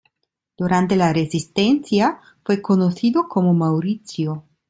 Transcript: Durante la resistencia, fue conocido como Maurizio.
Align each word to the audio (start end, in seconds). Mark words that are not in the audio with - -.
Durante 0.57 0.95
la 0.95 1.13
resistencia, 1.13 2.19
fue 2.43 2.59
conocido 2.59 3.27
como 3.27 3.53
Maurizio. 3.53 4.45